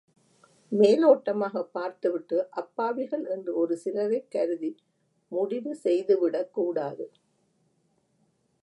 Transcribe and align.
மேலோட்டமாகப் 0.71 1.69
பார்த்துவிட்டு 1.71 2.47
அப்பாவிகள் 2.51 3.25
என்று 3.25 3.67
ஒருசிலரைக் 3.67 4.27
கருதி 4.29 4.75
முடிவு 5.31 5.77
செய்துவிடக்கூடாது. 5.83 7.05